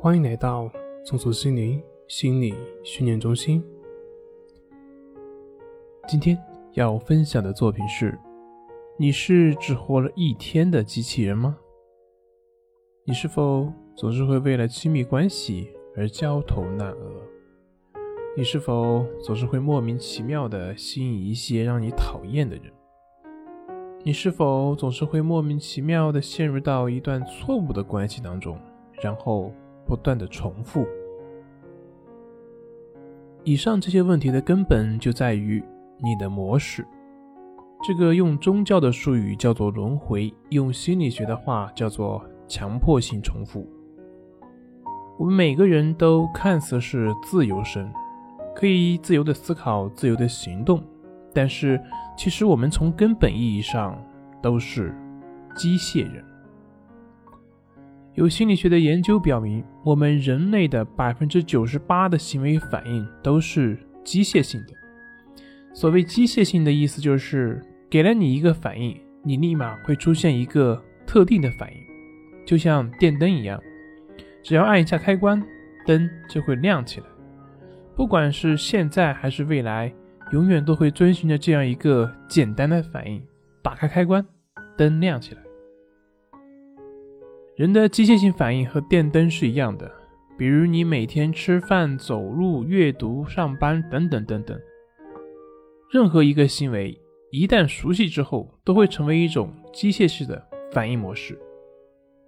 [0.00, 0.70] 欢迎来到
[1.04, 3.60] 松鼠心灵心理训练中心。
[6.06, 6.38] 今天
[6.74, 8.16] 要分享的作品是：
[8.96, 11.58] 你是只活了一天的机器人吗？
[13.04, 17.20] 你是否总是会为了亲密关系而焦头烂额？
[18.36, 22.72] 你是否总是会莫名其妙的吸引一些让你讨厌的人？
[24.04, 28.56] 你是否总是会莫名其妙的陷入到一段错误的关系当中，
[29.02, 29.52] 然后？
[29.88, 30.86] 不断的重复。
[33.42, 35.64] 以上这些问题的根本就在于
[36.04, 36.86] 你的模式。
[37.82, 43.66] 这个用宗教的术语叫做轮回，用心理学的话叫做强迫性重复。
[45.16, 47.90] 我们每个人都看似是自由身，
[48.54, 50.82] 可以自由的思考、自由的行动，
[51.32, 51.80] 但是
[52.16, 53.96] 其实我们从根本意义上
[54.42, 54.94] 都是
[55.56, 56.24] 机械人。
[58.18, 64.72] 有心理学的研究表明，我们人类的百分之九十八的行为反应都是机械性的。
[65.72, 71.78] 所谓机械性的意思，就是给了你一个反应，你立马会出现一个特定的反应，
[72.44, 73.62] 就像电灯一样，
[74.42, 75.40] 只要按一下开关，
[75.86, 77.06] 灯就会亮起来。
[77.94, 79.94] 不管是现在还是未来，
[80.32, 83.22] 永远都会遵循着这样一个简单的反应：
[83.62, 84.26] 打开开关，
[84.76, 85.47] 灯亮起来。
[87.58, 89.90] 人的机械性反应和电灯是一样的，
[90.38, 94.56] 比如你每天吃饭、走路、阅读、上班等等等等，
[95.90, 96.96] 任何一个行为
[97.32, 101.36] 一旦熟悉之后，都会成为一种机械式的反应模式。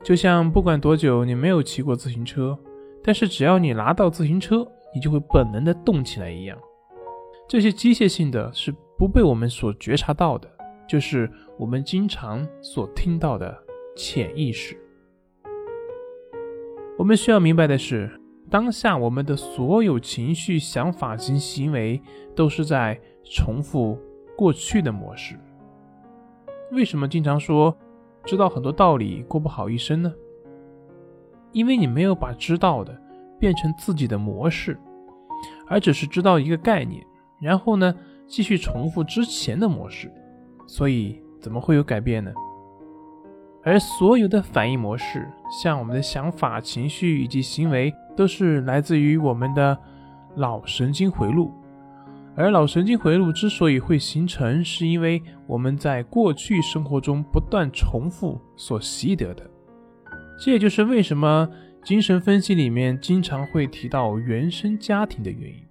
[0.02, 2.58] 就像不管多久你没有骑过自行车，
[3.00, 6.58] 但是只要你拿到自行车，你就会本能的动起来一样。
[7.48, 10.50] 这些机械性的是不被我们所觉察到的，
[10.88, 13.56] 就是我们经常所听到的
[13.94, 14.76] 潜意识。
[17.00, 18.10] 我们需要明白的是，
[18.50, 21.98] 当下我们的所有情绪、想法及行为
[22.36, 23.98] 都是在重复
[24.36, 25.34] 过去的模式。
[26.72, 27.74] 为什么经常说
[28.22, 30.12] 知道很多道理过不好一生呢？
[31.52, 32.94] 因为你没有把知道的
[33.38, 34.78] 变成自己的模式，
[35.68, 37.02] 而只是知道一个概念，
[37.40, 37.94] 然后呢
[38.26, 40.12] 继续重复之前的模式，
[40.66, 42.30] 所以怎么会有改变呢？
[43.62, 45.28] 而所有的反应模式，
[45.62, 49.76] 像我们的想法、情绪以及行为，都是来自于我们的
[50.36, 51.52] 脑神经回路。
[52.36, 59.44] 而脑神经回路之所以会形成，是因为我们在过去生活中不断重复所习得的。
[60.42, 61.46] 这也就是为什么
[61.84, 65.62] 精神分析里面经常会提到原生家庭的原因，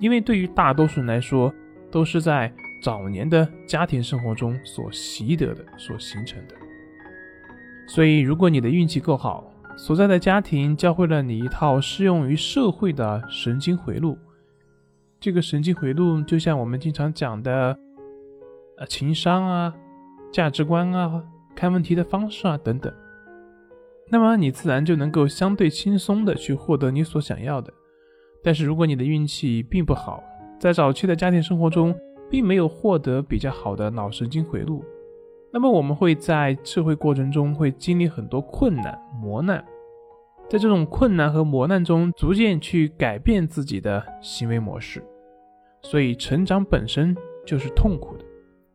[0.00, 1.52] 因为对于大多数人来说，
[1.92, 2.52] 都是在
[2.82, 6.54] 早年的家庭生活中所习得的、所形成的。
[7.92, 14.16] 所以，如果你的运气够好，所在的家庭教会了你一套适用于社会的神经回路。
[15.18, 17.76] 这个神经回路就像我们经常讲的，
[18.78, 19.74] 呃，情商啊、
[20.32, 21.20] 价值观啊、
[21.56, 22.94] 看问题的方式啊等等。
[24.08, 27.72] 那么你自然就能够相对轻松的去获得你所想要的。
[28.40, 30.22] 但是如果你的运气并不好，
[30.60, 31.92] 在早期的家庭生活中，
[32.30, 34.84] 并没有获得比较好的脑神经回路。
[35.52, 39.64] 那么我们会在社会过程中会经历很多困难磨难，
[40.48, 45.02] 在这种困难和磨难中，逐渐去改变自己的行为模式。
[45.82, 48.24] 所以成长本身就是痛苦的，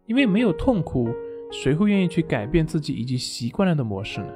[0.05, 1.09] 因为没有痛苦，
[1.51, 4.33] 谁会愿意去改变自己已经习惯了的模式呢？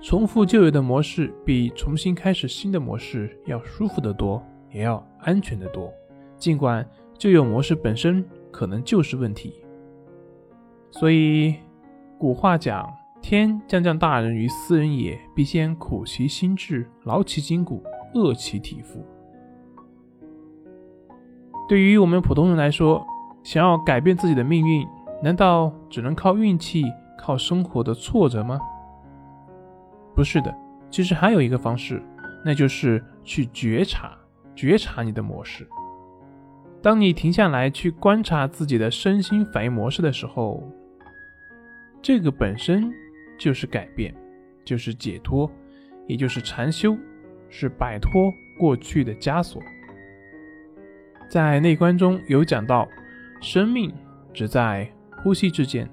[0.00, 4.42] 重复旧有的模式比重新开始新的模式要舒服得多，
[4.72, 5.92] 也要安全得多。
[6.38, 6.88] 尽管
[7.18, 9.62] 旧有模式本身可能就是问题。
[10.90, 11.56] 所以，
[12.18, 12.88] 古话讲
[13.22, 17.82] ：“天将降大任于斯人也，必先苦其心志，劳其筋骨，
[18.14, 19.04] 饿其体肤。”
[21.68, 23.06] 对于我们普通人来说，
[23.42, 24.86] 想要改变自己的命运，
[25.22, 26.84] 难道只能靠运气、
[27.16, 28.58] 靠生活的挫折吗？
[30.14, 30.52] 不是的，
[30.90, 32.02] 其实还有一个方式，
[32.44, 34.18] 那就是去觉察、
[34.56, 35.66] 觉察你的模式。
[36.82, 40.62] 当你停下来去观察自己的身心反应模式的时候，
[42.02, 42.92] 这个本身
[43.38, 44.14] 就是改变，
[44.64, 45.50] 就是解脱，
[46.06, 46.96] 也就是禅修，
[47.48, 49.62] 是摆脱过去的枷锁。
[51.28, 52.88] 在内观中有讲到，
[53.40, 53.92] 生命
[54.32, 54.90] 只在
[55.22, 55.88] 呼吸之间。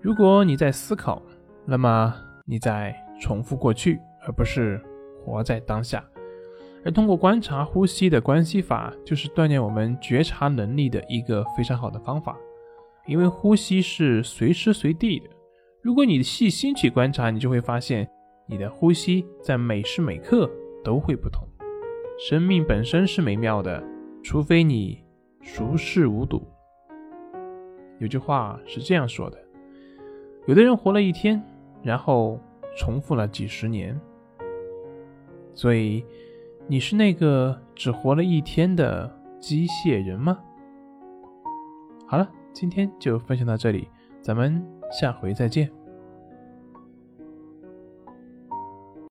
[0.00, 1.22] 如果你在思考，
[1.64, 2.14] 那么
[2.44, 4.82] 你在重复过去，而不是
[5.24, 6.04] 活在当下。
[6.84, 12.36] 而通过观察呼吸的关系法，就是锻炼我们觉察能力的一个非常好的方法。
[13.06, 15.28] 因为呼吸是随时随地的，
[15.82, 18.08] 如果你细心去观察，你就会发现，
[18.46, 20.50] 你的呼吸在每时每刻
[20.84, 21.46] 都会不同。
[22.18, 23.82] 生命本身是美妙的，
[24.22, 25.02] 除非你
[25.40, 26.46] 熟视无睹。
[27.98, 29.38] 有句话是这样说的：
[30.46, 31.42] 有的人活了一天，
[31.82, 32.38] 然后
[32.76, 33.98] 重复了几十年。
[35.54, 36.04] 所以，
[36.68, 39.10] 你是那个只活了一天的
[39.40, 40.38] 机械人吗？
[42.06, 43.88] 好了，今天就分享到这里，
[44.20, 44.62] 咱们
[45.00, 45.81] 下回再见。